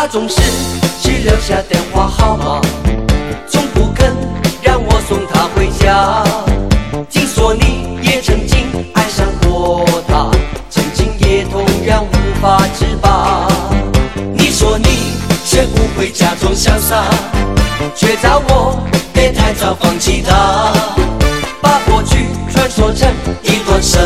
[0.00, 0.40] 他总是
[1.02, 2.60] 只留下电话号码，
[3.48, 4.16] 从不肯
[4.62, 6.22] 让我送他回家。
[7.10, 10.30] 听说你也曾经爱上过他，
[10.70, 13.48] 曾经也同样无法自拔。
[14.36, 17.02] 你说你学不会假装潇洒，
[17.96, 18.78] 却叫我
[19.12, 20.72] 别太早放弃他，
[21.60, 24.00] 把过去传说成一段神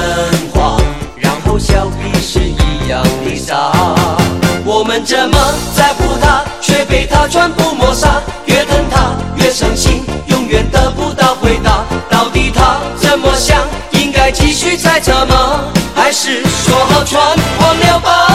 [5.05, 5.37] 这么
[5.77, 8.23] 在乎他，却被他全部抹杀。
[8.47, 11.85] 越疼他越伤心，永远得不到回答。
[12.09, 13.59] 到底他怎么想？
[13.93, 15.61] 应该继续猜测吗？
[15.95, 18.29] 还是说好全忘了吧？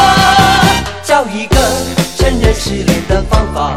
[1.04, 1.56] 找一个
[2.18, 3.76] 承认失恋的方法，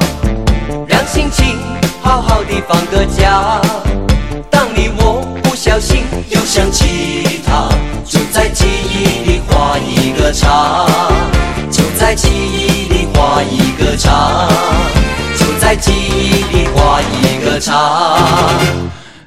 [0.87, 1.59] 让心情
[2.03, 3.61] 好好的放个假。
[4.51, 7.69] 当你我不小心又想起他，
[8.05, 10.87] 就在记忆里画一个叉。
[11.71, 12.60] 就在记忆
[14.01, 14.49] 场，
[15.37, 18.17] 就在记忆里画一个叉。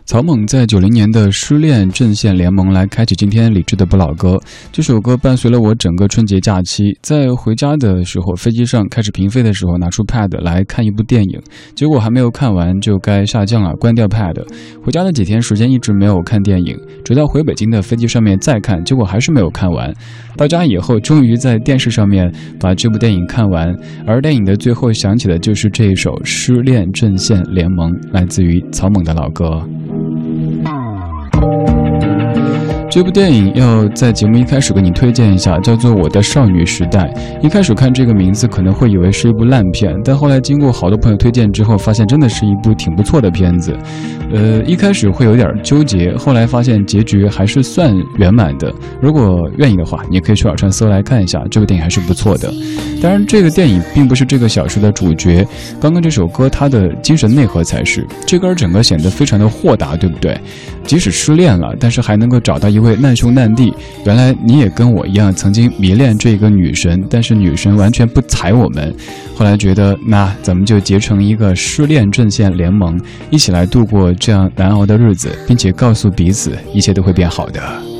[0.05, 4.37] 曹猛在九零年的《失恋阵线联盟》来开启今天理智的不老歌。
[4.69, 11.41] 这首歌伴随了我整个春节假期，在回家的时候，飞机上开始平飞的时候，拿出 Pad 来看一部电影，
[11.73, 14.43] 结果还没有看完就该下降了，关掉 Pad。
[14.83, 19.91] 回家的几天时间一直没有看电影，直到回北京的飞机上面再看，结果还是没有看完。
[20.35, 23.73] 到家以后，终于在电视上面把这部电影看完，
[24.05, 29.63] 而电影的最后响起的就是这一首《失恋阵线联盟》，来自于曹猛的老歌。
[30.43, 30.82] Bye.
[32.93, 37.11] 这部电影要在节目一开始给你推荐一下，叫做《我的少女时代》。
[37.43, 43.75] 一开始看这个名字可能会以为是一部烂片，但后来经过好多朋友推荐之后，发现真的是一部挺不错的片子。
[44.31, 48.71] 呃，一开始会有点纠结，后来发现结局还是算圆满的。
[49.01, 52.53] 如果愿意的话，你可以去网上搜来看一下，这部电影还是不错的。
[53.01, 55.43] 当然，这个电影并不是这个小说的主角，
[55.81, 58.05] 刚刚这首歌它的精神内核才是。
[58.27, 60.39] 这歌整个显得非常的豁达，对不对？
[60.83, 63.73] 即使失恋了，但是还能够找到一会难兄难弟。
[64.05, 68.93] 原来你也跟我一样，曾经迷恋这个女神，但是女神完全不睬我们。
[69.33, 72.99] 后来觉得，那咱们就结成一个失恋阵线联盟，
[73.29, 77.92] 一起来度过这样难熬的日子，并且告诉彼此，一切都会变好的。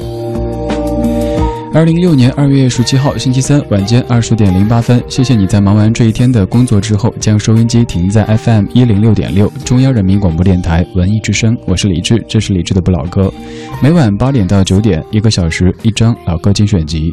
[1.74, 13.34] 二零一六年二月十七号星期三晚间二十点零八分，谢谢你在忙完这一天的工作之后，将收音机停在 FM 一零六点六中央人民广播电台文艺之声，我是李志，这是李志的不老歌。
[13.82, 17.12] 每晚八点到九点，一个小时一张老歌精选集。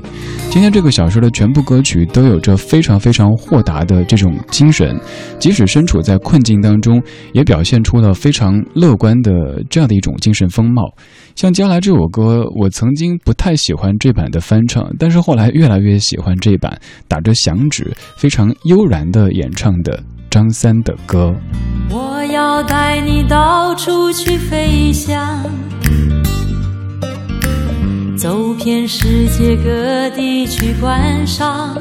[0.50, 4.94] 今天这个小时的全部歌曲都有着非常非常豁达的这种精神，
[5.38, 7.02] 即使身处在困境当中，
[7.32, 9.32] 也表现出了非常乐观的
[9.70, 10.82] 这样的一种精神风貌。
[11.36, 16.78] 像接下来这首歌，我曾经不太喜欢这版的翻唱，但是后来越来越喜欢这版
[17.08, 21.34] 打着响指、非常悠然的演唱的张三的歌。
[21.88, 25.42] 我要带你到处去飞翔，
[28.18, 31.76] 走遍世界各地去观赏，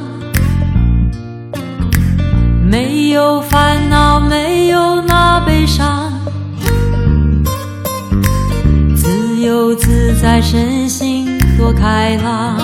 [2.65, 6.18] 没有烦恼，没有那悲伤。
[10.21, 12.57] 在身心多开朗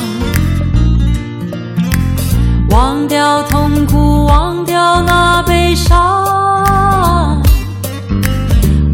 [2.70, 7.42] 忘掉痛苦忘掉那悲伤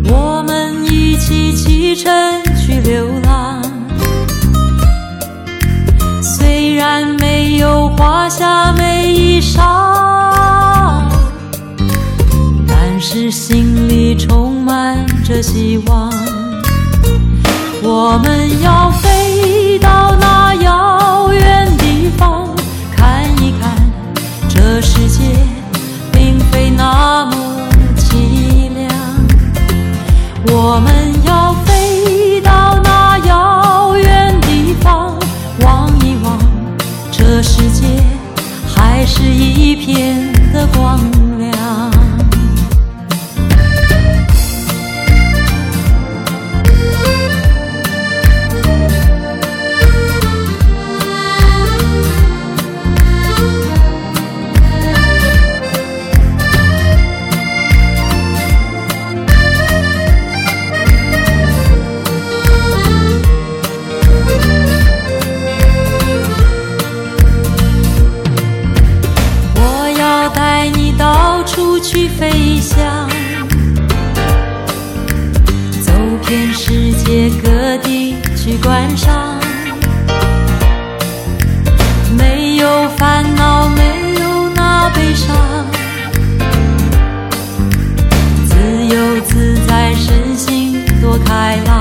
[0.05, 2.13] 我们一起启程
[2.55, 3.63] 去流浪
[6.21, 9.57] 虽然没有华厦美衣裳
[12.67, 16.30] 但是心里充满着希望
[17.83, 19.20] 我们要飞
[79.03, 79.39] 上，
[82.15, 85.35] 没有烦恼，没有那悲伤，
[88.47, 88.53] 自
[88.85, 91.80] 由自在，身心多开朗。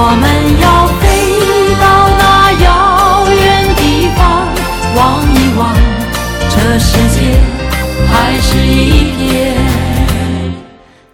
[0.00, 0.24] 我们
[0.60, 1.02] 要飞
[1.80, 1.84] 到
[2.18, 2.22] 那
[2.62, 2.66] 遥
[3.34, 3.82] 远地
[4.16, 4.20] 方，
[4.94, 4.98] 望
[5.34, 5.60] 一望
[6.48, 7.16] 这世界
[8.06, 9.18] 还是一片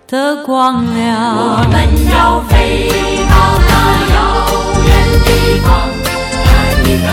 [0.07, 1.03] 的光亮。
[1.35, 1.75] 我们
[2.13, 2.53] 要飞
[3.31, 3.33] 到
[3.69, 3.73] 那
[4.15, 4.17] 遥
[4.85, 4.89] 远
[5.25, 5.27] 地
[5.65, 5.67] 方，
[6.45, 6.47] 看
[6.85, 7.09] 一看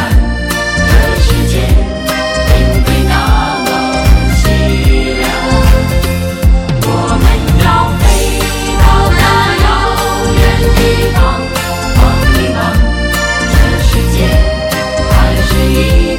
[15.81, 16.10] 还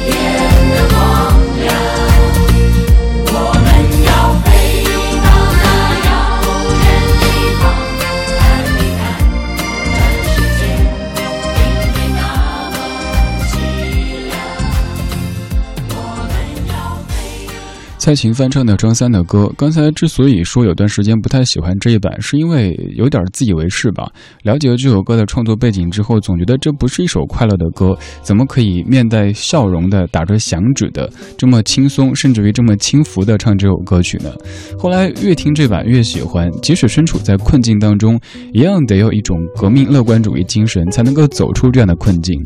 [18.03, 24.11] 蔡琴翻唱的张三的歌，刚才之所以说有段时间不太喜欢这一版，是因为有点自以为是吧？
[24.43, 34.29] 了解了这首歌的创作背景之后，总觉得这不是一首快乐的歌，怎么可以面带笑容的、打着响指的这么轻松，甚至于这么轻浮的唱这首歌曲呢？
[34.77, 38.19] 后来越听这版越喜欢，即使身处在困境当中，
[38.51, 42.37] 一样得有一种革命乐观主义精神，才能够走出这样的困境。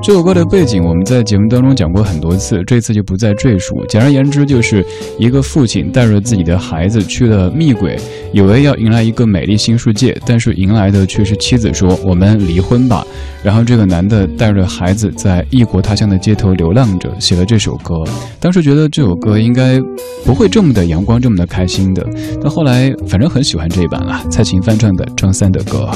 [0.00, 3.74] 这首歌的背景我们在节目当中讲过很多次，这次就不再赘述。
[3.88, 4.86] 简而言之，就是
[5.18, 7.98] 一个父亲带着自己的孩子去了密轨，
[8.32, 13.06] 以为要迎来一个美丽新世界，但是迎来的却是妻子说：“我们离婚吧。”
[13.42, 18.04] 然后这个男的带着孩子在异国他乡的街头流浪着，写了这首歌。
[18.38, 19.80] 当时觉得这首歌应该
[20.24, 22.06] 不会这么的阳光，这么的开心的。
[22.42, 25.90] 但后来反正很喜欢这一版了，蔡琴翻唱的张三的歌。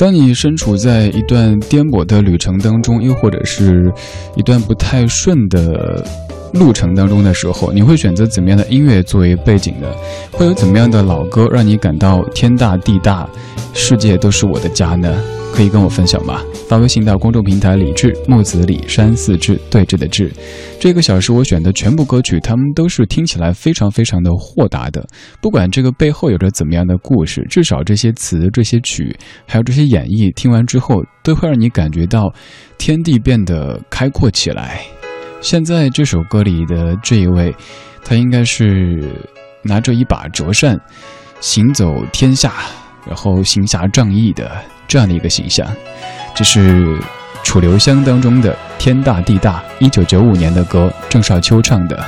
[0.00, 3.92] 当你身处在一段颠簸的旅程当中，又或者是
[4.34, 6.02] 一段不太顺的
[6.52, 9.88] 路程当中的时候，你会选择怎么样的音乐作为背景呢？
[10.32, 13.28] 会有怎么样的老歌让你感到天大地大，
[13.72, 15.22] 世界都是我的家呢？
[15.52, 16.40] 可以跟我分享吗？
[16.68, 20.32] 发微信到公众平台“李志木子李山四志对峙的志”。
[20.78, 25.04] 这个小时我选的全部歌曲，他们都是听起来非常非常的豁达的。
[25.42, 29.14] 不管这个背后有着怎么样的故事，至少这些词、这些曲，
[29.44, 32.32] 还有这些演绎，听完之后都会让你感觉到
[32.78, 34.80] 天地变得开阔起来。
[35.40, 37.54] 现在这首歌里的这一位，
[38.04, 39.10] 他应该是
[39.62, 40.78] 拿着一把折扇，
[41.40, 42.52] 行走天下，
[43.06, 44.50] 然后行侠仗义的。
[44.86, 45.64] 这样的一个形象，
[46.34, 46.98] 这是
[47.44, 52.04] 《楚留香》当中的“天大地大”，一九九五年的歌，郑少秋唱的。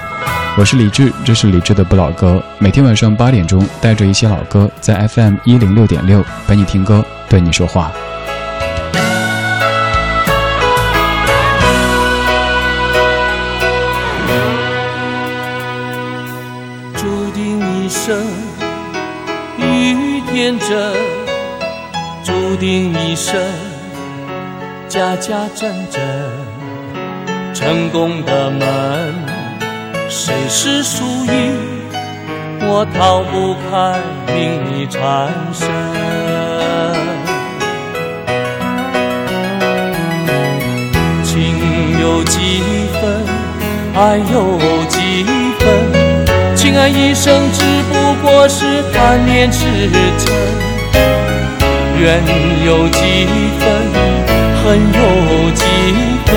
[0.58, 2.42] 我是李志，这是李志的不老歌。
[2.58, 7.92] 每天晚上八点钟，带着一些老歌，在 FM 一零六点六陪你听歌，对你说话。
[20.58, 20.92] 真。
[22.24, 23.34] 注定一生
[24.88, 26.00] 家家阵阵，
[27.52, 29.12] 成功的门
[30.08, 31.56] 谁是输赢？
[32.60, 33.98] 我逃不开
[34.32, 35.68] 命里缠身。
[41.24, 42.38] 情有几
[43.00, 43.26] 分，
[43.96, 45.41] 爱有几分？
[46.72, 47.62] 情爱一生只
[47.92, 49.94] 不过是贪恋痴嗔。
[52.00, 52.24] 怨
[52.64, 53.26] 有几
[53.60, 53.68] 分，
[54.64, 55.64] 恨有几
[56.24, 56.32] 分，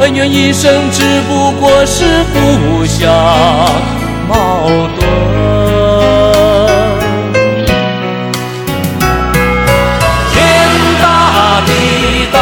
[0.00, 3.08] 恩怨一生只不过是互相
[4.28, 4.66] 矛
[4.98, 5.06] 盾。
[10.32, 10.36] 天
[11.00, 11.04] 大
[11.64, 11.70] 地
[12.32, 12.36] 大，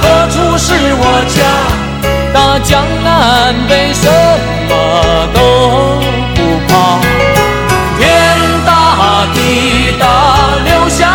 [0.00, 1.36] 何处是我家？
[2.32, 4.08] 大江南北，什
[4.66, 4.72] 么
[5.34, 5.38] 都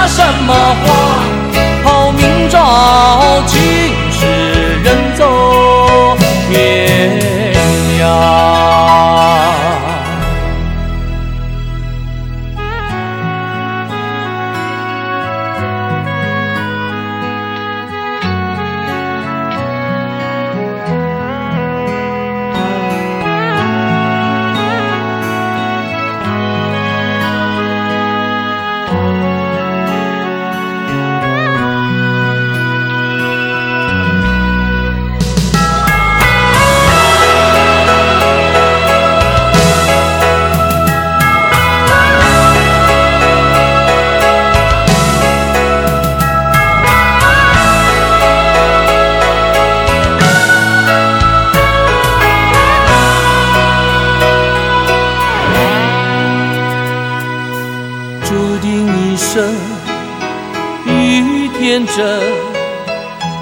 [0.08, 1.24] 什么话？
[1.84, 3.62] 好明朝，青
[4.12, 4.26] 史
[4.84, 6.18] 人走
[6.50, 7.20] 天
[8.00, 8.63] 涯。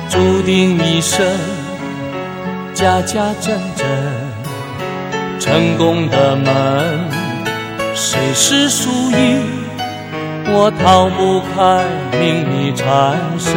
[0.10, 1.20] 注定一生
[2.74, 3.86] 家家阵阵，
[5.38, 7.10] 成功的门
[7.94, 9.42] 谁是输赢？
[10.48, 11.84] 我逃不开
[12.22, 13.52] 命里缠身。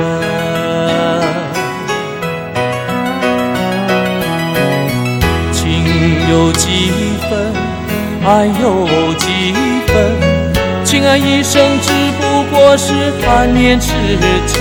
[5.52, 5.62] 情
[6.31, 6.90] 有几
[7.31, 7.54] 分，
[8.26, 8.88] 爱有
[9.19, 9.54] 几
[9.87, 9.95] 分？
[10.85, 11.93] 情爱一生只
[12.50, 13.92] 过是贪恋痴
[14.46, 14.58] 嗔。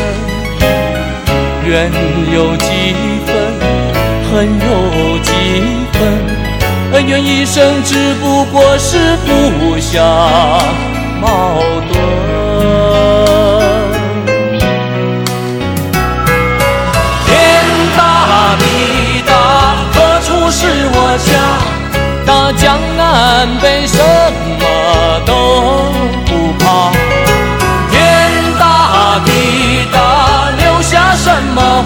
[1.66, 1.92] 怨
[2.34, 3.34] 有几分，
[4.30, 5.32] 恨有几
[5.94, 5.98] 分，
[6.94, 10.04] 恩怨一生只不过是互相
[11.22, 11.94] 矛盾。
[17.26, 17.32] 天
[17.98, 18.00] 大
[18.60, 18.64] 地
[19.26, 19.32] 大，
[19.94, 20.60] 何处是
[20.92, 21.32] 我家？
[22.26, 23.98] 大江南北，什
[24.60, 24.62] 么
[25.26, 25.32] 都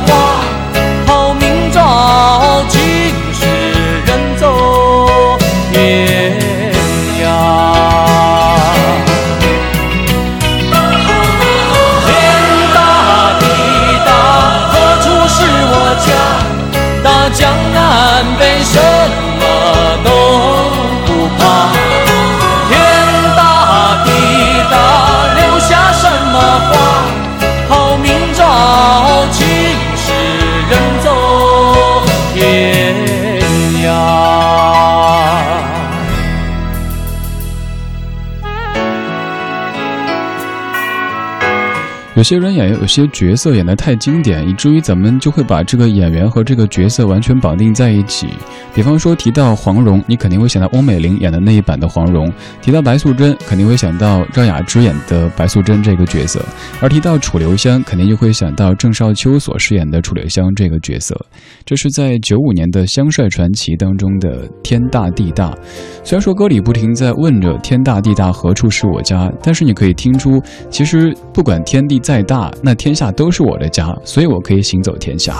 [0.06, 0.27] 什
[42.18, 48.28] 有些人演有些角色演得太经典，以至于咱们就会把这个演员和这个角色完全绑定在一起。
[48.74, 52.28] 比方说提到黄蓉，你肯定会想到翁美玲演的那一版的黄蓉；
[52.60, 56.40] 提到白素贞，肯定会想到赵雅芝演的白素贞这个角色；
[56.82, 61.16] 而提到楚留香，肯定就会想到郑少秋所饰演的楚留香这个角色。
[61.66, 65.54] 这是在九五年的《香帅传奇》当中的天大地大。
[66.04, 72.02] 虽然说歌里不停在问着天大地大何处是我家，但是你可以听出，其实不管天地。
[72.08, 75.36] 再大，那天下都是我的家，所以我可以行走天下。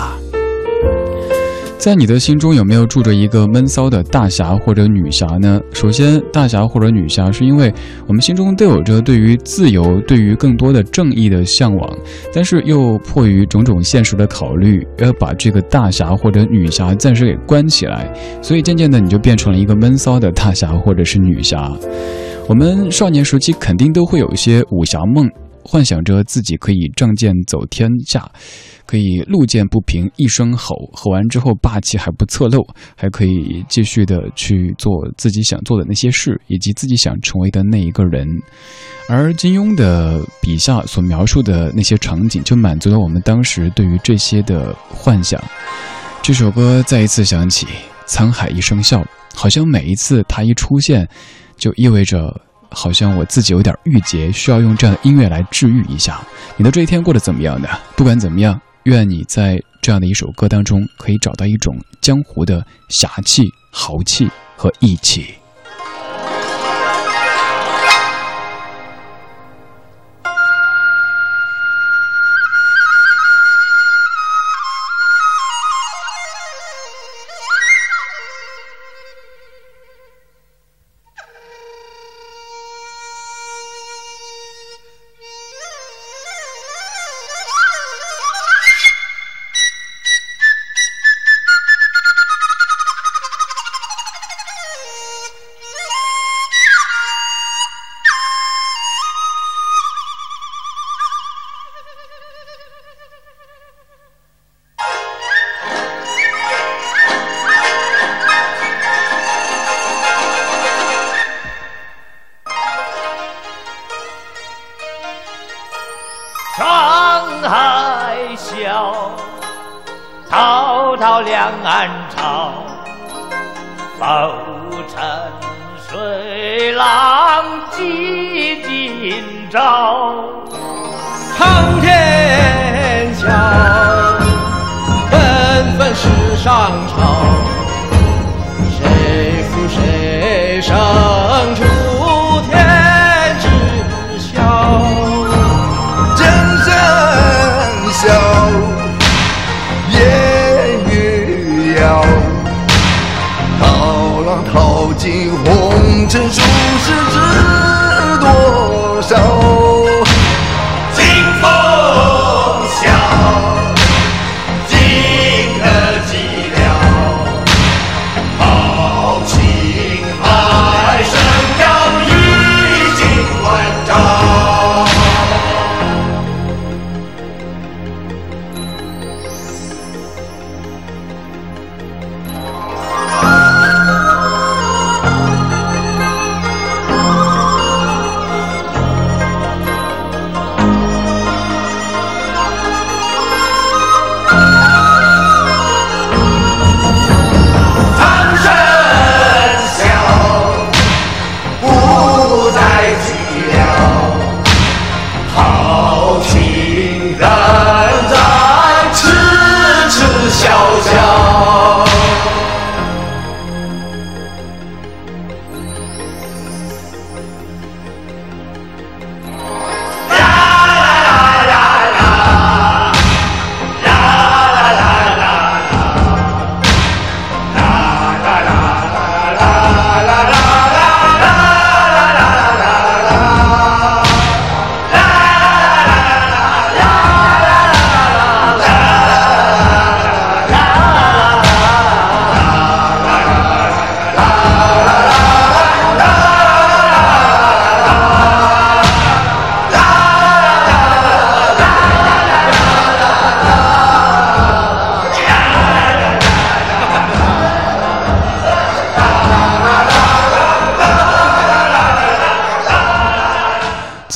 [1.78, 5.58] 在你的心中有没有住着一个闷骚的大侠或者女侠呢？
[5.72, 7.72] 首先，大侠或者女侠是因为
[8.06, 11.98] 我们心中都有着对于自由、对于更多的正义的向往，
[12.34, 21.72] 但是又迫于种种现实的考虑，要把这个大侠或者女侠暂时给关起来，所以渐渐的你就变成了一个闷骚的大侠或者是女侠。
[22.46, 25.26] 我们少年时期肯定都会有一些武侠梦。
[25.70, 28.26] 幻想着自己可以仗剑走天下，
[28.86, 38.26] 可以路见不平一声吼，吼完之后霸气还不侧漏，还可以继续的去做自己想做的那些事，以及自己想成为的那一个人。
[39.10, 45.38] 而金庸的笔下所描述的那些场景，就满足了我们当时对于这些的幻想。
[46.22, 47.66] 这首歌再一次响起，
[48.06, 51.06] 沧海一声笑，好像每一次它一出现，
[51.58, 52.47] 就意味着。
[52.70, 56.20] 好像我自己有点郁结，需要用这样的音乐来治愈一下。
[56.56, 57.68] 你的这一天过得怎么样呢？
[57.96, 65.34] 不管怎么样，愿你在这样的一首歌当中可以找到一种江湖的侠气、豪气和义气。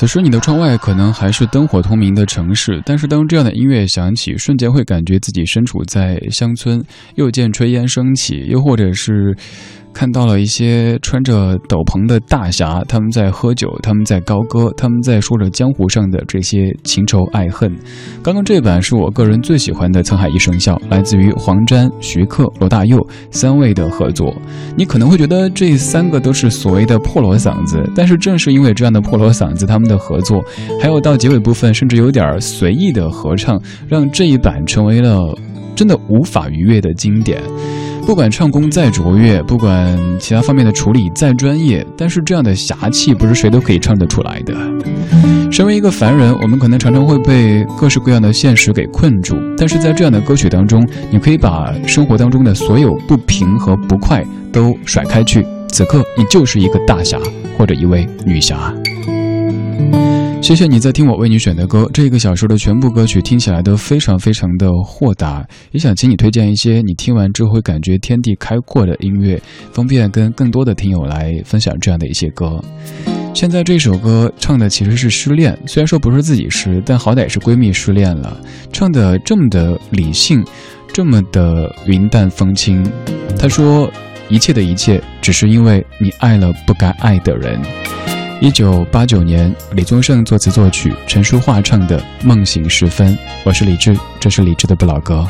[0.03, 6.85] 此时你的窗外可能还是灯火通明的城市，但是当这样的音乐响起，瞬间会感觉自己身处在乡村。
[7.15, 9.33] 又见炊烟升起，又或者是。
[9.95, 17.71] 看到了一些穿着斗篷的大侠，他们在喝酒，他们在高歌，他们在说着江湖上的这些情仇爱恨。
[18.23, 22.99] 刚刚这一版是我个人最喜欢的《沧海一声笑》，来自于黄沾、徐克、罗大佑
[23.31, 24.35] 三位的合作。
[24.77, 30.43] 你可能会觉得这三个都是所谓的破锣嗓子，但是正是因为这样的破锣嗓子，他们的合作，
[30.81, 35.37] 还有到结尾部分甚至有点随意的合唱，让这一版成为了
[35.75, 37.43] 真的无法逾越的经典。
[38.05, 44.53] 不管唱功再卓越，不管其他方面的处理再专业，但是这样的侠气不是谁都可以唱得出来的。
[45.53, 57.21] 身为一个凡人，我们可能常常会被各式各样的现实给困住，但是在这样的歌曲当中，你可以把生活当中的所有不平和不快都甩开去，此刻你就是一个大侠
[57.57, 58.75] 或者一位女侠。
[60.43, 69.41] 谢谢你在听我为你选的歌，这个小时的全部歌曲听起来都非常非常的豁达，也想请你推荐一些你听完之后会感觉天地开阔的音乐，
[69.73, 72.61] 方便跟更多的听友来分享这样的一些歌。
[73.33, 78.37] 现在这首歌唱的其实是失恋，虽然说不是自己失，但好歹是闺蜜失恋了，
[78.73, 80.45] 唱的这么的理性，
[80.93, 82.85] 这么的云淡风轻。
[83.39, 83.89] 她说，
[84.29, 87.61] 一切的一切只是因为你爱了不该爱的人。
[88.43, 93.17] 一九八九年，李宗盛作词作曲，陈淑桦唱的《梦醒时分》。
[93.45, 95.25] 我是李志，这是李志的不老歌。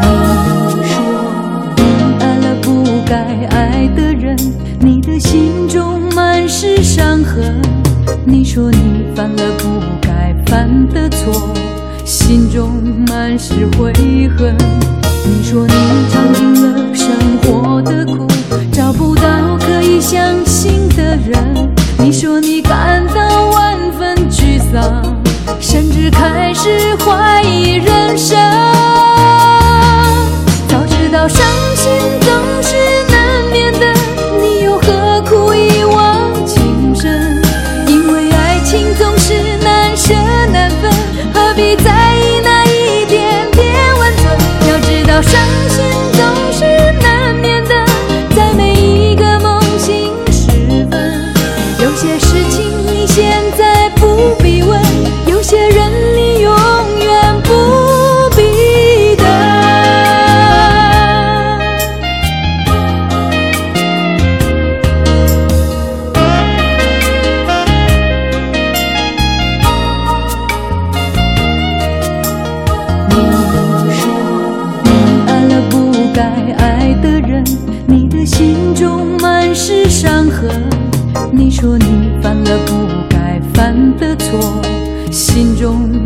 [0.00, 0.06] 你
[0.86, 1.02] 说
[1.76, 1.82] 你
[2.20, 3.16] 爱了不该
[3.48, 4.38] 爱的人，
[4.78, 7.60] 你的心中满是伤痕。
[8.24, 11.52] 你说你犯了不该犯的错，
[12.04, 13.92] 心中满是悔
[14.38, 14.56] 恨。
[15.24, 15.74] 你说你
[16.12, 17.08] 尝尽了生
[17.42, 18.28] 活的苦，
[18.70, 19.51] 找不到
[19.82, 20.80] 你相信。
[20.94, 25.02] 的人，你说你感到万分沮丧，
[25.58, 28.38] 甚至开始怀疑人生。
[30.68, 31.81] 早知道伤心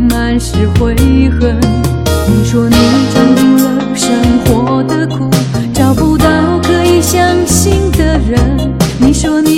[0.09, 0.95] 满是悔
[1.39, 1.59] 恨。
[2.27, 2.75] 你说你
[3.13, 5.29] 尝尽了生活的苦
[5.73, 8.73] 找不到可以相信的人。
[8.99, 9.56] 你说你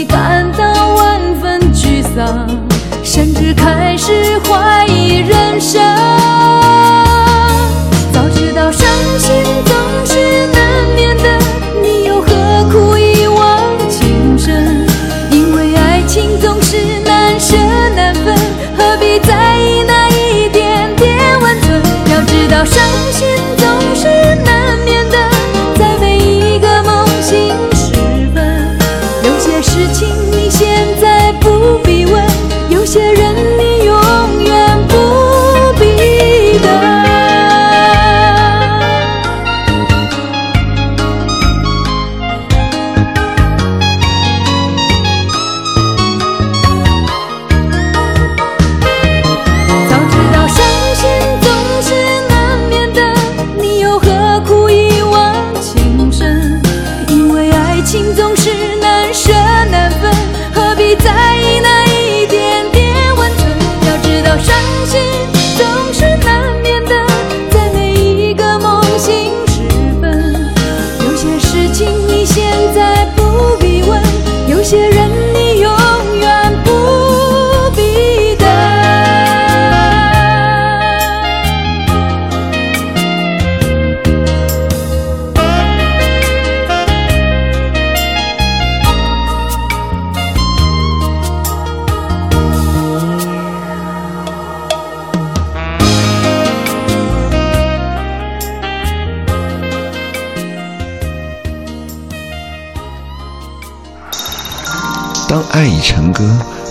[105.60, 106.24] 爱已成歌，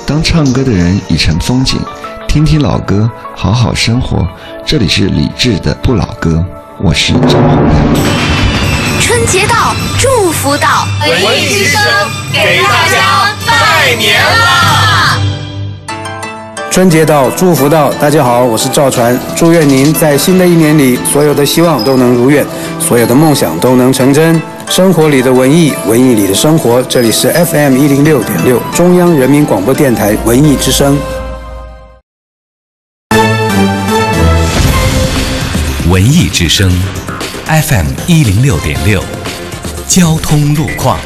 [0.07, 1.79] 当唱歌的人已成风景，
[2.27, 4.27] 听听老歌，好好生活。
[4.65, 6.43] 这里是李志的不老歌，
[6.79, 7.77] 我是张洪亮。
[8.99, 11.83] 春节到，祝福到，文艺之声
[12.33, 15.21] 给大家拜年啦！
[16.71, 22.43] 春节到，祝福到，大家好，我是赵传，祝愿您在新的一年里，所有的希望都能如愿，
[22.81, 24.41] 所有的梦想都能成真。
[24.71, 26.83] 生活里的文艺，文艺里的生活。
[26.83, 30.97] 这里是 FM 一零六点六，中央人民广播电台文艺之声。
[35.91, 36.71] 文艺之声
[37.47, 39.03] ，FM 一零六点六，
[39.89, 41.01] 交通路况。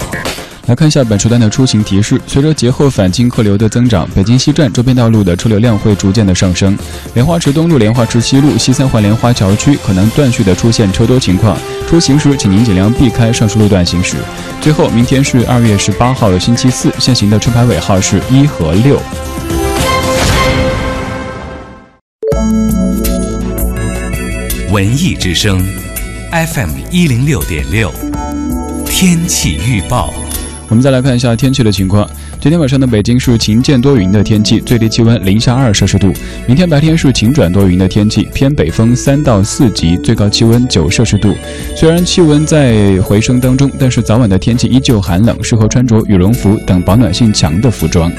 [0.67, 2.21] 来看一下本时段的出行提示。
[2.27, 6.79] 随着节后返京客流的增长，北京西站周边道路的车流量会逐渐的上升。
[7.15, 14.17] 莲花池东路、莲花池西路、西三环莲花桥区可能断续的出现车多情况，出行时请您尽量避开上述路段行驶。
[14.61, 19.01] 最后，明天是二月十八号的，星期四，限行的车牌尾号是一和六。
[24.71, 25.61] 文艺之声
[26.31, 27.93] ，FM 一零六点六，
[28.87, 30.15] 天气预报。
[30.73, 32.09] 我们再来看一下天气的情况。
[32.41, 36.11] 今天晚上的北京是晴间多云的天气，最低气温零下二摄氏度。
[36.47, 41.35] 明天白天是晴转多云的天气，偏北风三到四级，最高气温九摄氏度。
[41.77, 48.11] 虽然气温在回升当中，但是早晚的天气依旧寒冷，适合穿着羽绒服等保暖性强的服装。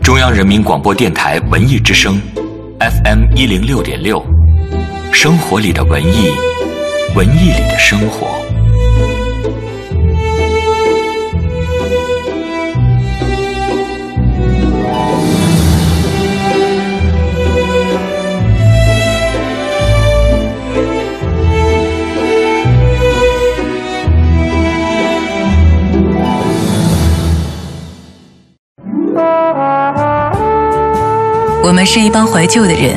[0.00, 2.22] 中央人民广播电台文艺之声
[2.78, 4.24] ，FM 一零六点六，
[5.12, 6.53] 生活里的文艺。
[7.14, 8.44] 文艺里的生活。
[31.62, 32.96] 我们是一帮怀旧的人，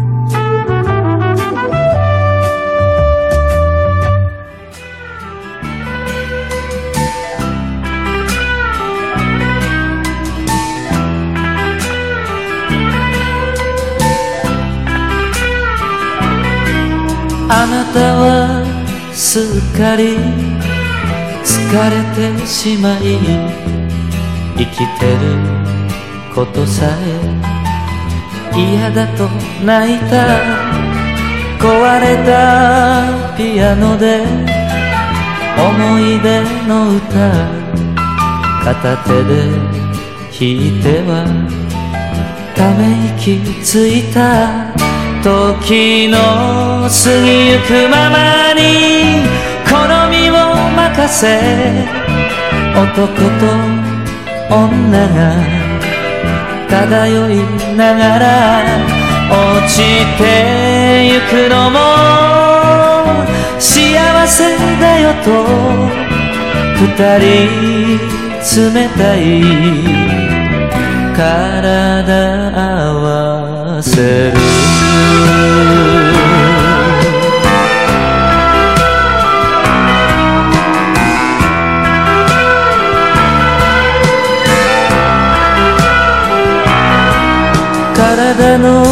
[17.53, 18.63] あなたは
[19.13, 20.15] すっかり
[21.43, 23.19] 疲れてしまい
[24.55, 25.35] 生きてる
[26.33, 29.27] ことさえ嫌だと
[29.65, 30.39] 泣いた
[31.59, 34.23] 壊れたピアノで
[35.59, 37.51] 思い出の歌
[38.63, 39.51] 片手で
[40.31, 41.27] 弾いては
[42.55, 44.80] ため息ついた。
[45.23, 46.17] 時の
[46.89, 49.21] 過ぎゆくままに
[49.69, 49.77] 好
[50.09, 50.33] みを
[50.75, 51.23] 任せ
[52.75, 53.45] 男と
[54.49, 55.19] 女が
[56.67, 57.37] 漂い
[57.77, 58.25] ながら
[59.29, 59.77] 落ち
[60.17, 60.21] て
[61.05, 61.77] ゆくのも
[63.59, 65.29] 幸せだよと
[66.81, 67.29] 二人
[68.73, 69.21] 冷たい
[71.15, 72.09] 体
[72.55, 74.70] 合わせる。
[87.95, 88.83] 体の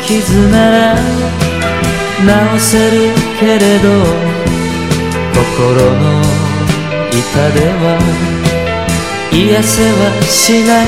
[0.00, 0.96] 傷なら
[2.56, 3.88] 治せるけれど
[5.34, 6.22] 心の
[7.10, 8.44] 痛では
[9.32, 10.86] 癒せはしない。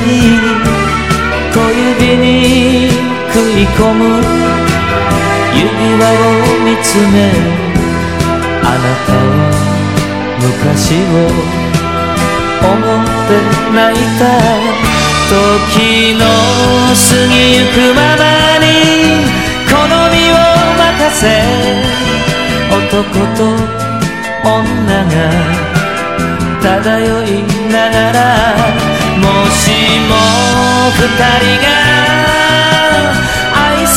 [1.52, 2.90] 小指に
[3.32, 4.55] 食い込む。
[5.64, 7.30] を見つめ
[8.62, 9.36] あなたは
[10.40, 11.24] 昔を
[12.62, 13.30] 思って
[13.74, 14.22] 泣いた
[15.28, 16.22] 時の
[16.94, 18.22] 過ぎゆくまま
[18.58, 18.64] に
[19.66, 19.74] 好
[20.12, 20.34] みを
[20.76, 21.22] 任せ
[22.70, 22.80] 男
[23.36, 23.40] と
[24.44, 25.16] 女が
[26.62, 27.26] 漂い
[27.70, 28.16] ながら
[29.18, 29.60] もし
[30.08, 30.12] も
[30.96, 31.00] 二
[31.40, 32.25] 人が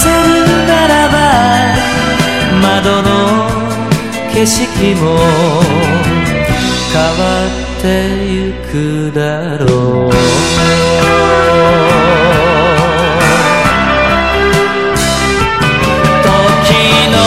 [0.01, 0.11] せる
[0.67, 1.17] ならば
[2.61, 3.07] 窓の
[4.33, 5.03] 景色も
[6.93, 7.83] 変わって
[8.25, 8.73] ゆく
[9.13, 9.19] だ
[9.57, 9.65] ろ
[10.07, 10.09] う。
[16.23, 16.27] 時
[17.11, 17.17] の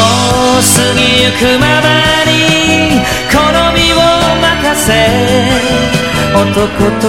[0.63, 1.87] 過ぎゆくまま
[2.27, 2.33] に
[3.31, 3.35] 好
[3.77, 3.95] みを
[4.41, 4.89] 任せ
[6.35, 6.41] 男
[7.01, 7.05] と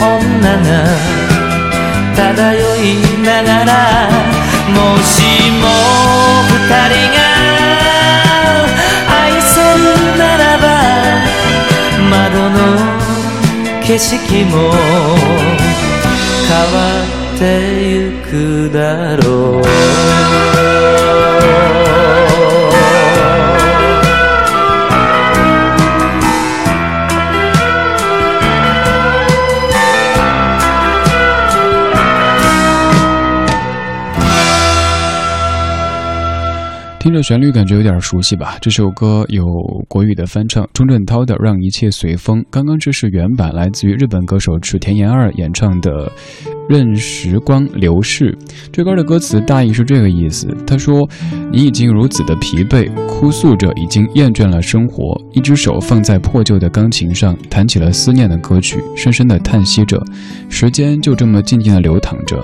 [0.00, 0.06] 女
[0.58, 0.70] が
[2.14, 2.20] 漂
[2.76, 2.80] い
[3.22, 3.70] ながら
[4.74, 5.22] もし
[5.60, 5.66] も
[6.48, 6.50] 二
[6.88, 7.16] 人が
[9.08, 9.82] 愛せる
[10.18, 10.64] ならば
[12.10, 12.56] 窓の
[13.82, 14.72] 景色も
[16.48, 16.74] 変わ
[17.34, 17.42] って
[17.88, 19.62] ゆくだろう
[37.12, 38.56] 听着旋律，感觉有点熟悉吧？
[38.62, 39.44] 这首歌有
[39.86, 42.40] 国语的翻唱，钟镇涛的《让一切随风》。
[42.50, 46.06] 刚刚这是原版，来自于日本歌手池田研二演唱的
[46.70, 48.32] 《任时光流逝》。
[48.72, 51.06] 这歌的歌词大意是这个意思：他说，
[51.52, 60.02] 你已经如此的疲惫，哭诉着已经厌倦了生活，一只手放在破旧的钢琴上，弹起了思念的歌曲，深深的叹息着，
[60.48, 62.42] 时间就这么静静的流淌着。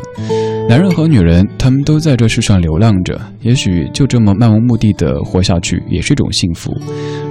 [0.69, 6.71] 男人和女人，他们都在这世上流浪着，也许就这么漫无目的的活下去，也是一种幸福。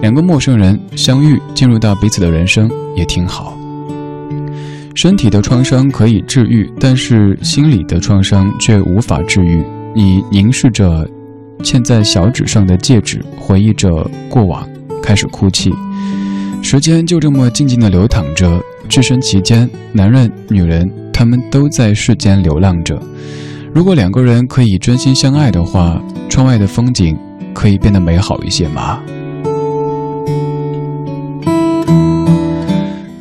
[0.01, 3.55] 两个陌生人相遇，进入到彼此的人生，也挺好。
[4.95, 9.63] 身体的创伤可以治愈，但是心里的创伤却无法治愈。
[9.95, 11.07] 你凝视着
[11.59, 13.87] 嵌在小指上的戒指，回忆着
[14.27, 14.67] 过往，
[15.03, 15.71] 开始哭泣。
[16.63, 20.91] 时间就这么静静的流淌着，置身其间，男人、女人。
[21.17, 23.01] 他们都在世间流浪着。
[23.73, 25.99] 如果两个人可以真心相爱的话，
[26.29, 27.17] 窗外的风景
[27.55, 29.01] 可以变得美好一些吗？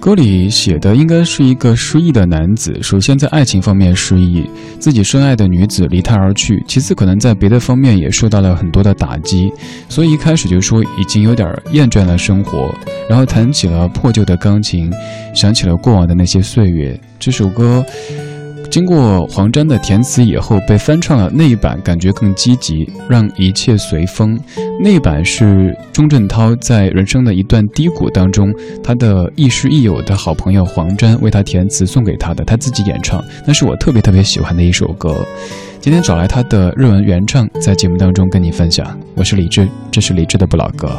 [0.06, 2.80] 歌里写的应该是一个失意的男子。
[2.80, 9.50] 首先在爱情方面失意，自己深爱的女子离他而去；其次可能在别的方面也受到了很多的打击，
[9.88, 12.72] 所以一开始就说已经有点厌倦了生活。
[13.10, 14.88] 然后弹起了破旧的钢琴，
[15.34, 16.96] 想起了过往的那些岁月。
[17.18, 17.84] 这首歌。
[18.70, 24.38] 经过黄沾的填词以后，被翻唱了那一版，感觉更积极，让一切随风。
[24.82, 28.52] 那一版是钟镇涛在人生的一段低谷当中，
[28.82, 35.24] 他的亦师亦友的好朋友黄沾为他填词送给他的，他自己演唱，那是我特别特别喜欢的一首歌。
[35.80, 38.86] 今天找来他的日文原唱，在节目当中跟你分享。
[39.14, 40.90] 我是李志，这是李志的不老歌。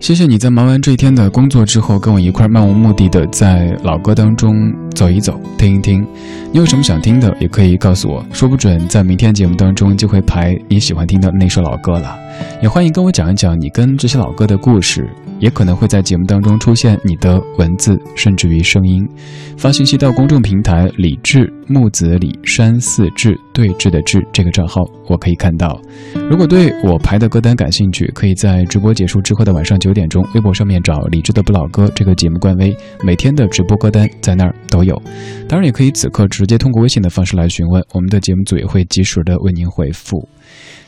[0.00, 6.06] 谢谢你在忙完这一天的工作之后，跟我一块漫无目的的在老歌当中走一走、听一听。
[6.52, 12.18] 你有什么想听的，也可以告诉我，说不准在明天节目当中就会排你喜欢听的那首老歌了。
[12.62, 15.08] 也欢迎跟我讲一讲你跟这些老歌的故事。
[15.40, 19.08] 也可能会在节目当中出现你的文字，甚至于声音。
[19.56, 25.80] 发信息到公众平台“李志木子李山寺志对峙的志”这个账号，我可以看到。
[26.28, 35.00] 如果对我排的歌单感兴趣，可以在直播结束之后的晚上九点钟，微博上面找“李志的不老歌”这个节目官微，每天的直播歌单在那儿都有。
[35.48, 40.28] 当然，也可以此刻直接通过微信的方式来询问，我们的节目组也会及时的为您回复。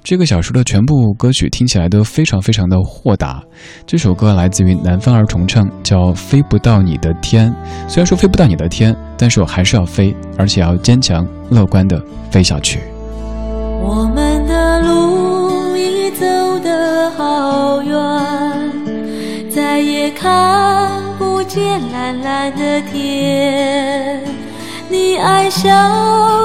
[0.05, 3.41] 这个小说的全部歌曲听起来都非常非常的豁达。
[3.87, 7.49] 这首歌来自于南方儿童唱，叫《飞不到你的天》。
[7.89, 12.81] 虽然说飞不到你的天，但是我还是要飞，而且要坚强乐观的飞下去。
[13.81, 16.25] 我们的路已走
[16.65, 21.02] 得好远，再也看
[21.45, 24.23] 见蓝蓝的天。
[24.89, 25.69] 你爱笑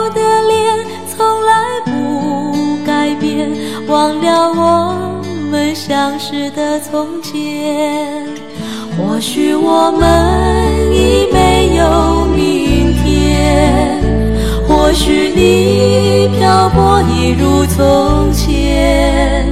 [0.09, 1.53] 的脸从来
[1.85, 2.77] 不。
[2.85, 3.49] 改变，
[3.87, 8.25] 忘了我们相识的从前。
[8.97, 14.01] 或许我们已没有明天，
[14.67, 19.45] 或许你漂泊一如从前。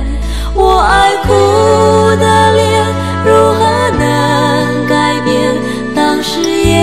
[0.55, 1.33] 我爱哭
[2.15, 2.85] 的脸，
[3.25, 3.74] 如何？
[6.27, 6.73] 誓言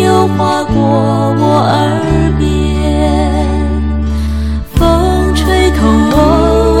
[0.00, 0.74] 又划过
[1.38, 1.76] 我耳
[2.36, 2.42] 边。
[4.74, 5.78] 风吹痛
[6.10, 6.16] 我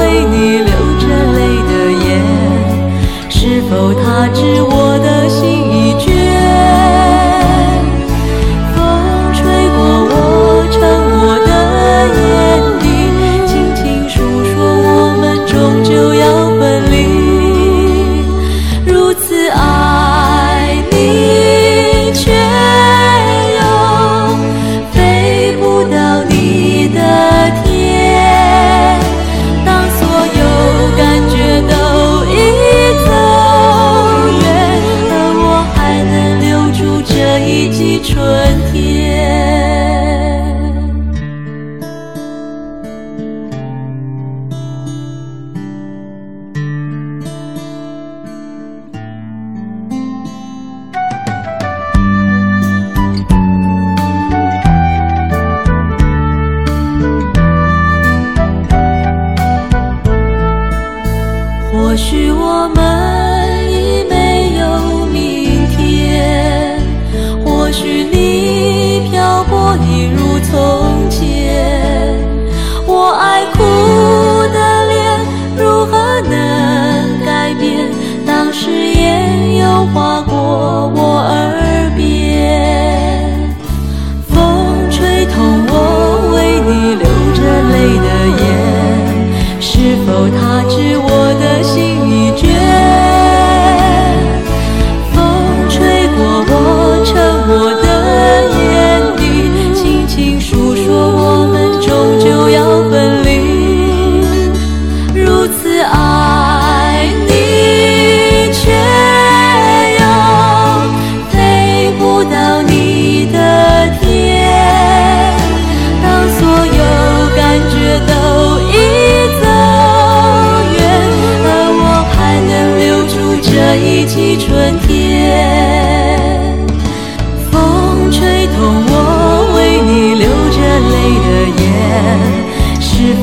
[0.24, 1.38] 你流着泪
[1.70, 1.72] 的
[2.04, 2.10] 眼，
[3.30, 5.38] 是否他知我的心
[5.70, 5.94] 已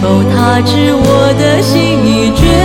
[0.06, 2.65] 有，他知我的心已决？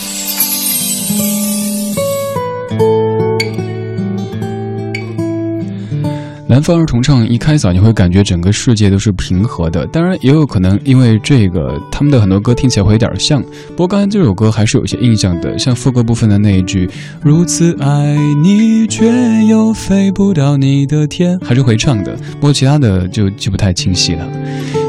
[6.51, 9.87] 南方儿童唱一开嗓，你会感觉整个世界都是平和的。
[9.87, 13.41] 当然，也有可能因为这个，他们的很多歌听起来会有点像。
[13.69, 16.89] 不过，刚才这首歌还是有些印象的，像副歌部分的那一句
[17.23, 19.09] “如此爱你，却
[19.45, 22.17] 又飞不到你的天”，还是会唱的。
[22.33, 24.27] 不过，其他的就记不太清晰了。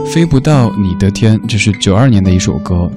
[0.06, 2.90] 飞不到你的天，这是九二年的一首歌。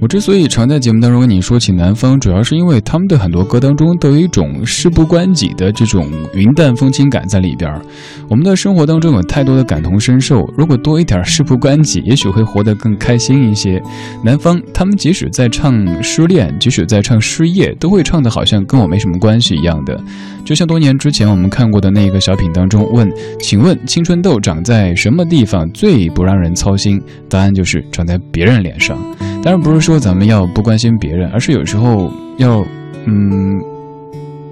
[0.00, 7.82] 我之所以常在节目当中跟你说起南方，主要是因为他们的很多歌当中都有一种事不关己的这种云淡风轻感在里边儿。
[8.26, 13.78] 我们的生活当中有太多的感同身受，如果多一点事不关己，也许会活得更开心一些。
[14.24, 20.02] 南方他们即使在唱失恋，即使在唱失业，都会唱的好像跟我没什么关系一样的。
[20.46, 26.98] 就像多年之前我们看过的那个小品当中问：“请问青春痘长在什么地方最不让人操心？”
[27.28, 28.96] 答案就是长在别人脸上。
[29.42, 32.62] 当然不是说咱们要不关心别人，而是有时候要，
[33.06, 33.58] 嗯，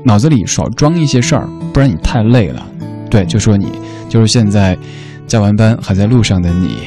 [0.02, 2.66] 脑子里少装一些事儿，不然你太累了。
[3.10, 3.72] 对，就说你，
[4.08, 4.76] 就是现在
[5.26, 6.78] 加完班还在路上的你。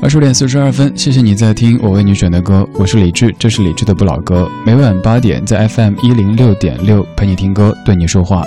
[0.00, 4.50] 二十点四十二分，谢谢你在听我为你选的歌，我是李志，这是李志的不老歌。
[4.64, 8.42] 每晚八点在 FM 一零六点六陪你听歌，对你说话，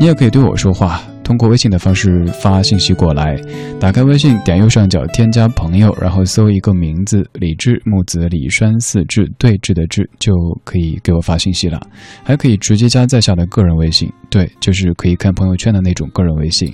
[0.00, 1.00] 你也可以对我说话。
[1.28, 3.36] 通过微信的方式发信息过来，
[3.78, 10.32] 打开微信，点右上角添加朋友，然后搜一个名字李志木子李山四志对峙的志，就
[10.64, 11.78] 可以给我发信息了。
[12.24, 16.72] 还可以直接加在下的个人微信，对，就是可以看朋友圈的那种个人微信，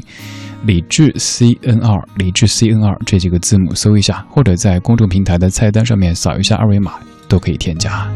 [0.64, 6.92] 李志 C N R 李志 C N R 这几个字母搜一下，或者在公众平台的菜单上面扫一下二维码
[7.28, 8.08] 都可以添加。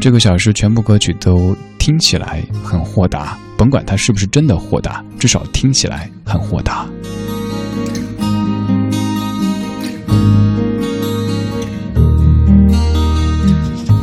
[0.00, 3.38] 这个小时全部歌曲都听起来很豁达。
[3.56, 6.86] 甭管他是不是真的豁达，至少听起来很豁达。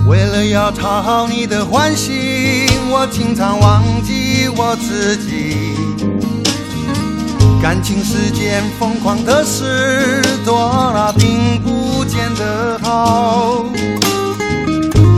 [0.08, 5.58] 为了要讨好你的欢心，我经常忘记我自己。
[7.62, 13.66] 感情世间疯狂的事多了，并不见得好。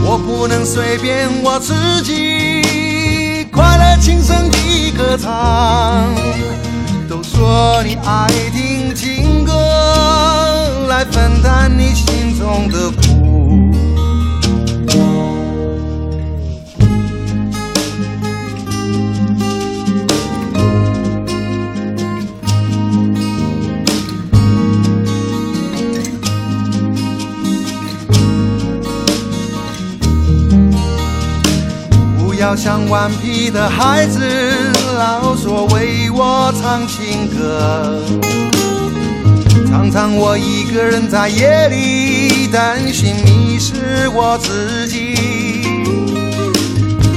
[0.06, 6.14] 我不能随便我自己，快乐轻声地歌唱。
[7.08, 9.52] 都说你爱听情歌，
[10.88, 13.83] 来分担你心中的苦。
[32.44, 34.20] 要像顽皮的孩子，
[34.98, 38.04] 老说为我唱情歌。
[39.66, 45.14] 常常我一个人在夜里担心迷失我自己，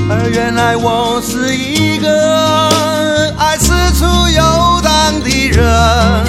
[0.10, 2.70] 而原来我是一个
[3.38, 6.24] 爱四处游荡的人。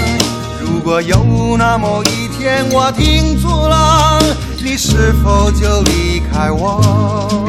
[0.61, 4.19] 如果有那么一天我停住了。
[4.61, 7.49] 你是否就离开我？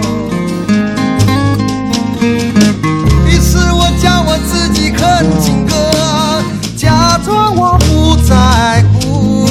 [5.02, 5.74] 哼情歌，
[6.76, 9.46] 假装我不在乎，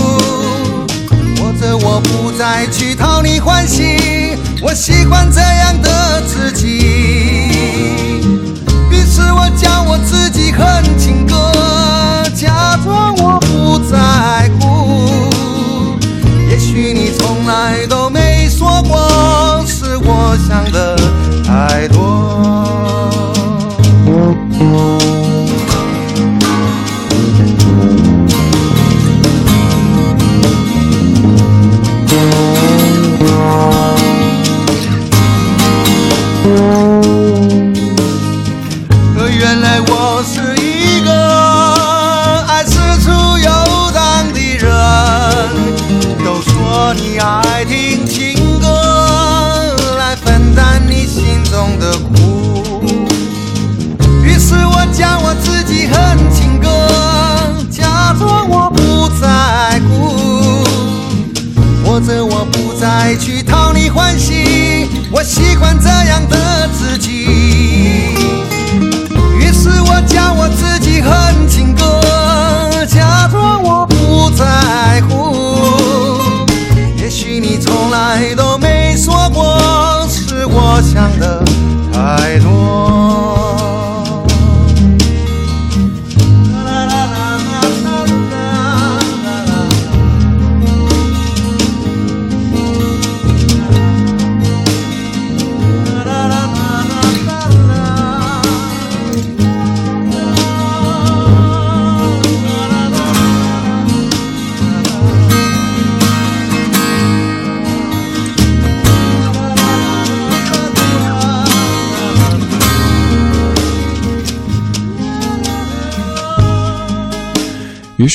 [1.36, 6.66] 或者我不再去讨你欢喜，我喜欢这样的自己。
[8.90, 11.52] 于是我将我自己哼情歌，
[12.34, 15.98] 假装我不在乎。
[16.50, 20.97] 也许你从来都没说过，是我想的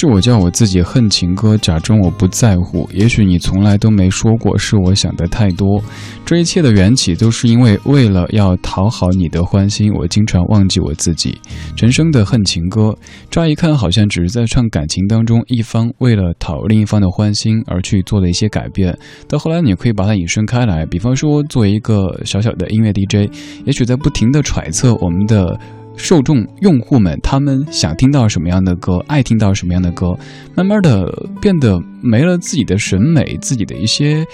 [0.04, 2.86] 是我叫我自己恨情歌，假装我不在乎。
[2.92, 5.82] 也许你从来都没说过，是我想的太多。
[6.26, 11.40] 这一切的缘起，都是因为为了要讨好你的欢心，我经常忘记我自己。
[11.78, 12.94] 陈升的恨情歌，
[13.32, 18.94] 乍一看好像只是在唱感情当中一方为了讨另一方的欢心而去做的一些改变。
[19.30, 23.32] 到后来，你可以把它引申开来，比方说作为一个小小的音乐 DJ，
[23.66, 25.58] 也许在不停的揣测我们的。
[25.96, 30.18] 受众用户们，他们想听到什么样的歌，爱听到什么样的歌，
[30.56, 31.06] 慢慢的
[31.42, 34.26] 变得没了自己的审美，自己的一些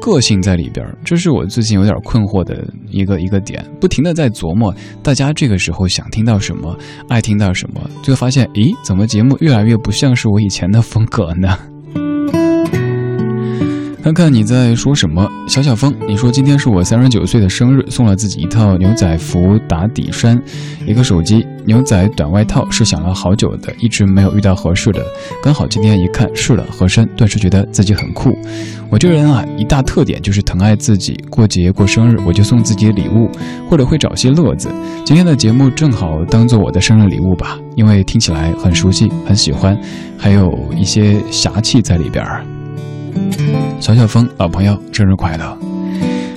[0.00, 6.76] 个性在里边这是我最近有点困惑的一个一个点，不停的在琢磨，大家这个时候想听到什么，
[7.08, 11.58] 爱听到什么，最后发现，咦，怎么节目越来越不像是我以前的风格呢？
[14.06, 20.40] 看看你在说什么，小小风，你说今天是我三十九岁的生日，送了自己一套牛仔服打底衫，
[20.86, 25.02] 一个手机，牛仔短外套是想了好久的，一直没有遇到合适的，
[25.42, 28.38] 刚好今天一看是了，合身，顿时觉得自己很酷。
[28.90, 33.28] 我这人啊，一大特点就是疼爱自己，过节过生日我就送自己礼物，
[33.68, 34.68] 或者会找些乐子。
[35.04, 39.76] 今天的节目正好当做我的生日礼物吧，因为听起来很熟悉，很喜欢，
[40.16, 42.46] 还有一些侠气在里边儿。
[43.80, 45.58] 小小峰，老朋友，生日快乐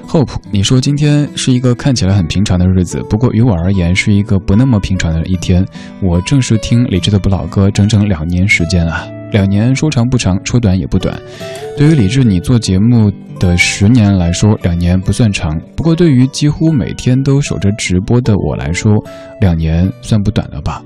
[0.07, 5.65] ！Hope，你说今天是一个看起来很平常的日子，不过于我而言是一个不那么平常的一天。
[6.01, 11.19] 我正式听李志的不老歌整整两年时间啊，两年说长不长，说短也不短。
[11.77, 18.91] 对于李志你做节目的十年来说，两年不算长；不过对于几乎每天都守着直播的我来说，
[19.39, 20.83] 两年算不短了吧？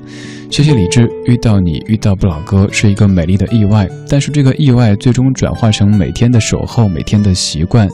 [0.52, 7.90] 谢谢李志，遇到你，遇到不老哥是一个美丽的意外，但是这个意外最终转化成每天的守候，每天的习惯，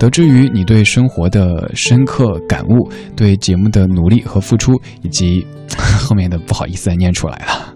[0.00, 4.72] 得知于你对生活的深刻感悟，对节目的努力和付出，
[5.02, 5.46] 以及
[5.78, 7.71] 后面的不好意思再念出来了。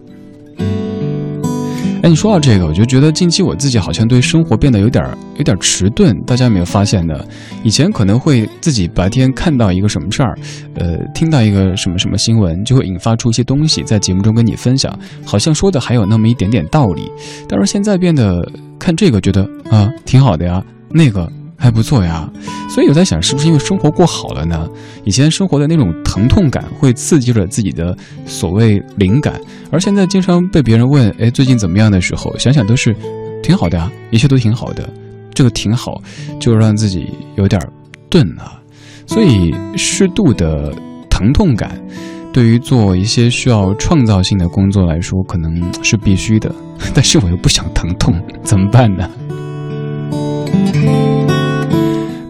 [2.06, 5.04] 哎，你说到这个，我就觉得近期我自己好像对生活变得有点
[5.38, 6.16] 有点迟钝。
[6.24, 7.18] 大家有没有发现呢？
[7.64, 10.38] 以前可能会自己白天看到一个什么事儿，
[10.76, 17.10] 呃，听到一个什么什么新闻，就会引发出一些东西，在节目中跟你分享，好像说的还有那么一点点道理。
[17.48, 18.40] 但是现在变得
[18.78, 21.28] 看这个，觉得啊挺好的呀，那个。
[21.58, 22.30] 还不错呀，
[22.68, 24.68] 所以我在想，是不是因为生活过好了呢？
[25.04, 27.96] 以前生活的那种疼痛感会刺激着自己的
[28.26, 29.40] 所谓灵感，
[29.70, 32.94] 而现在经常被别人问，哎，最近怎么样的时候，想想都是
[33.42, 34.88] 挺好的啊，一切都挺好的，
[35.32, 36.00] 这个挺好，
[36.38, 37.60] 就让自己有点
[38.10, 38.60] 钝了。
[39.06, 40.72] 所以适度的
[41.08, 41.80] 疼痛感，
[42.32, 46.54] 对于做一些需要创造性的工作来说，可能是必须的。
[46.92, 49.08] 但是我又不想疼痛，怎么办呢？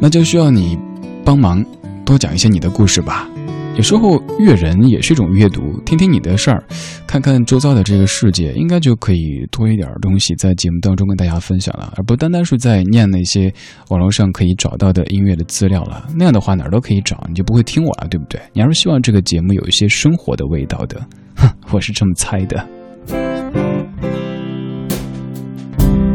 [0.07, 0.79] 那就需要你
[1.25, 1.61] 帮忙
[2.05, 3.29] 多讲一些你的故事吧。
[3.75, 6.63] 有时候阅人也是一种阅读，听听你的事儿，
[7.09, 13.53] 看看周遭的这个世界，应该就可以多一点东西在节目当中跟大家分享了，而不单单是在念那些
[13.89, 16.07] 网络上可以找到的音乐的资料了。
[16.15, 18.41] 那样的话哪儿都可以找，你就不会听我了，对不对？
[18.53, 21.05] 你还是希望这个节目有一些生活的味道的，
[21.35, 22.65] 哼，我是这么猜的。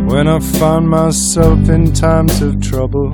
[0.08, 3.14] When I find myself in times of trouble,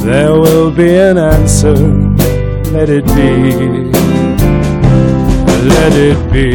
[0.00, 1.76] there will be an answer.
[2.72, 3.90] Let it be.
[5.68, 6.52] Let it be.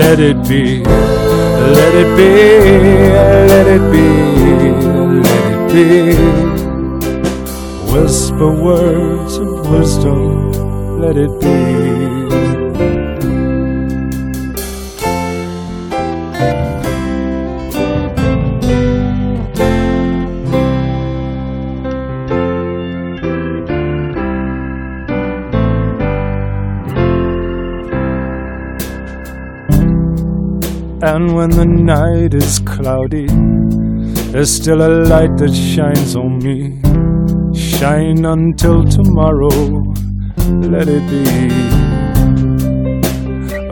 [0.00, 0.82] Let it be.
[1.76, 2.30] Let it be.
[3.48, 4.06] Let it be.
[5.72, 6.42] Let it be
[7.92, 10.52] whisper words of wisdom,
[11.00, 12.02] let it be.
[31.04, 33.26] And when the night is cloudy,
[34.30, 37.01] there's still a light that shines on me
[37.82, 39.48] shine until tomorrow.
[40.72, 41.24] Let it be.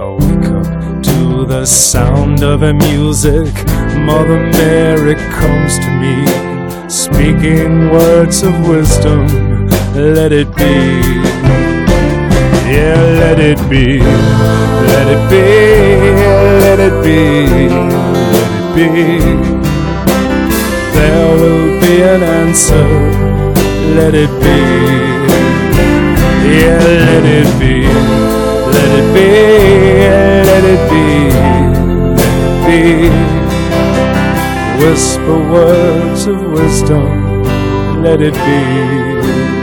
[0.02, 3.54] I wake up to the sound of a music.
[4.08, 6.16] Mother Mary comes to me,
[6.88, 9.28] speaking words of wisdom.
[9.94, 10.74] Let it be.
[12.74, 14.00] Yeah, let it be.
[14.92, 15.46] Let it be.
[16.64, 17.20] Let it be.
[17.62, 18.90] Let it be.
[20.96, 23.39] There will be an answer
[23.94, 24.60] let it be.
[26.48, 26.78] Yeah,
[27.08, 27.82] let it be.
[28.74, 29.28] Let it be.
[30.50, 31.06] Let it be.
[32.16, 33.10] Let it be.
[34.84, 37.42] Whisper words of wisdom.
[38.02, 39.59] Let it be.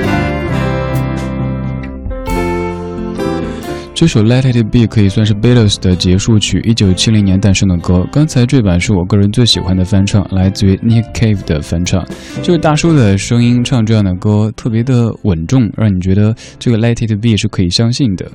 [3.97, 8.07] 这首《Let It Be》可以算是 Beatles 的结束曲，一九七零年诞生的歌。
[8.11, 12.05] 刚才这版是我个人最喜欢的翻唱，来自于 Nick Cave 的翻唱。
[12.43, 18.29] 这位大叔的声音唱这样的歌，特别的稳重，让你觉得这个《Let It Be》是可以相信的。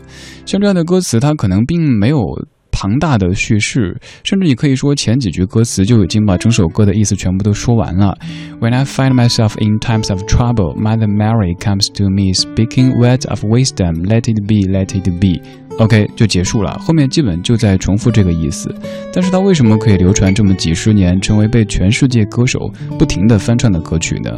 [0.44, 2.18] 像这样的歌词，它可能并没有。
[2.72, 8.16] 庞大的叙事，甚至你可以说前几句歌词就已经把整首歌的意思全部都说完了。
[8.60, 13.44] When I find myself in times of trouble, Mother Mary comes to me, speaking words of
[13.44, 14.04] wisdom.
[14.04, 15.40] Let it be, let it be.
[15.78, 16.78] OK，就结束了。
[16.80, 18.74] 后面基本就在重复这个意思。
[19.12, 22.58] 但是它为什么可以流传这么几十年，成为被全世界歌手
[22.98, 24.30] 不停的翻唱的歌曲呢？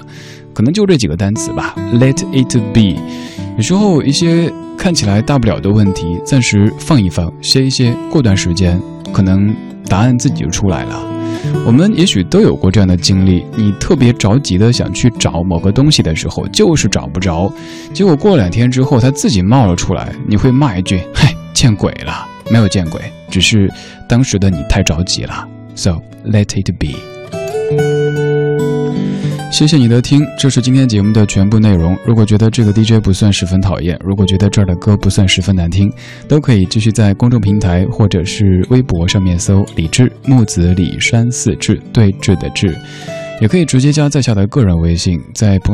[0.53, 1.75] 可能就这几个单词吧。
[1.93, 3.03] Let it be。
[3.57, 4.53] 有时候一些
[4.85, 8.79] 看起来大不了的问题，暂时放一放，歇一歇，过段时间，
[9.15, 9.51] 可能
[9.89, 11.03] 答案自己就出来了。
[11.65, 17.51] 我们也许都有过这样的经历：你特别着急的想去找某个东西的时候，就是找不着，
[17.95, 23.73] 结果过两天之后，它自己冒了出来，你会骂一句：“嗨，见鬼了！”没有见鬼，只是
[24.07, 25.49] 当时的你太着急了。
[25.75, 25.93] So
[26.27, 27.14] let it be。
[29.55, 31.97] 谢谢你的听，这是今天节目的全部内容。
[32.05, 35.89] 如果觉得这个 DJ 不算十分讨厌，如果觉得这儿的歌不算十分难听，
[36.27, 42.77] 都可以继续在公众平台或者是微博上面搜“李志木子李山四志对峙的志”，
[43.41, 45.73] 也可以直接加在下的个人微信，在不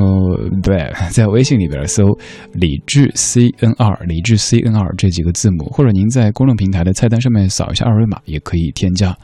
[0.62, 2.04] 对，在微信里边搜
[2.52, 9.16] “李志 C N 二”“李志 C N 二”这几个字母，或者您在公众平台的菜单上面扫一下二维码，也可以添加。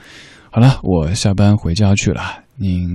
[0.50, 2.45] 好了，我下班回家去了。
[2.58, 2.88] 您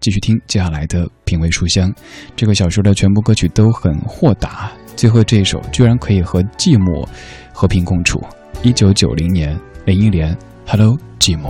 [0.00, 1.92] 继续听接下来的品味书香。
[2.36, 7.04] 这个小说的全部歌曲都很豁达最后这一首居然可以和寂寞
[7.52, 8.22] 和平共处。
[8.62, 11.48] 一九九零年林忆莲哈喽寂寞。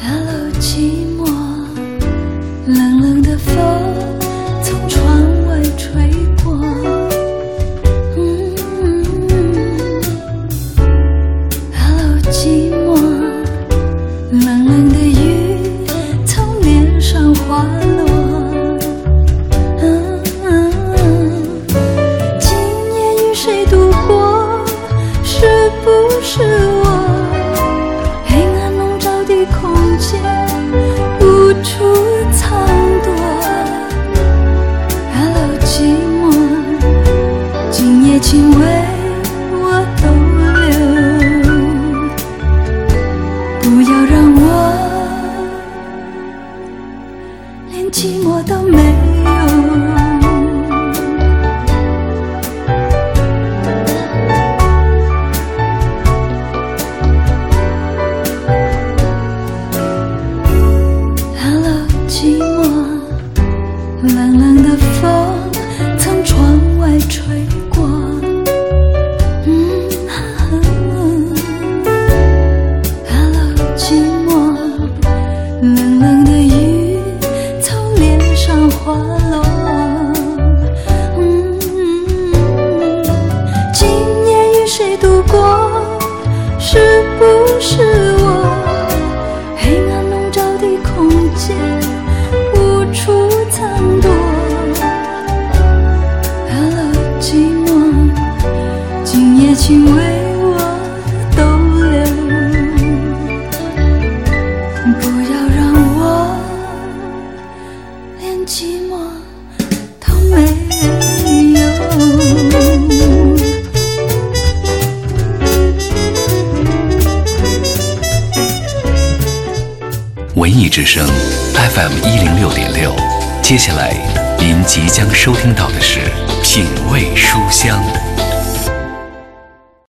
[0.00, 1.26] 哈喽寂寞
[2.66, 3.21] 冷冷